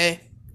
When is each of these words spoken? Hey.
Hey. 0.00 0.29